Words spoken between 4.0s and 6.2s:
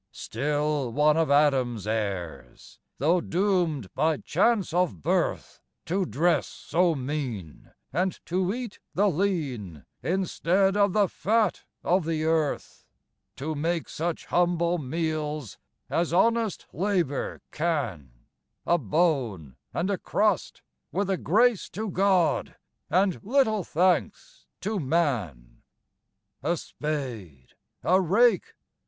chance of birth To